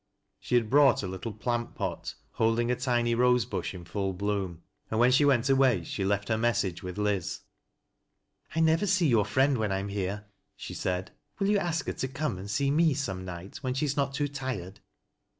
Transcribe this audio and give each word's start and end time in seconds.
She 0.39 0.55
had 0.55 0.67
brought 0.71 1.03
a 1.03 1.07
little 1.07 1.31
plant 1.31 1.75
pot 1.75 2.15
holding 2.31 2.71
a 2.71 2.75
tiny 2.75 3.13
rose 3.13 3.45
bush 3.45 3.75
in 3.75 3.85
full 3.85 4.13
bloom, 4.13 4.63
and 4.89 4.99
when 4.99 5.11
shy 5.11 5.25
went 5.25 5.47
away 5.47 5.83
she 5.83 6.03
left 6.03 6.29
her 6.29 6.39
message 6.39 6.81
with 6.81 6.97
Liz." 6.97 7.41
I 8.55 8.61
never 8.61 8.87
see 8.87 9.07
your 9.07 9.25
friend 9.25 9.59
when 9.59 9.71
I 9.71 9.77
am 9.77 9.89
here," 9.89 10.25
she 10.55 10.73
aaidj" 10.73 11.09
will 11.37 11.49
you 11.49 11.59
ask 11.59 11.85
her 11.85 11.93
to 11.93 12.07
come 12.07 12.39
and 12.39 12.49
see 12.49 12.71
i>ie 12.71 12.95
some 12.95 13.23
night 13.25 13.57
when 13.57 13.75
gbe 13.75 13.83
is 13.83 13.95
not 13.95 14.15
too 14.15 14.27
tired 14.27 14.79